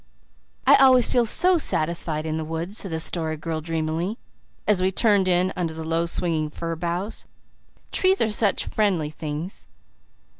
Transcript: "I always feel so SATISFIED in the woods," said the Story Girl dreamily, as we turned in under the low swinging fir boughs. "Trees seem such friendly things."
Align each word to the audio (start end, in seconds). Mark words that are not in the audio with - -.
"I 0.65 0.77
always 0.77 1.07
feel 1.13 1.27
so 1.27 1.59
SATISFIED 1.59 2.25
in 2.25 2.37
the 2.37 2.43
woods," 2.43 2.79
said 2.79 2.89
the 2.89 2.99
Story 2.99 3.37
Girl 3.37 3.61
dreamily, 3.61 4.17
as 4.67 4.81
we 4.81 4.89
turned 4.89 5.27
in 5.27 5.53
under 5.55 5.75
the 5.75 5.83
low 5.83 6.07
swinging 6.07 6.49
fir 6.49 6.75
boughs. 6.75 7.27
"Trees 7.91 8.17
seem 8.17 8.31
such 8.31 8.65
friendly 8.65 9.11
things." 9.11 9.67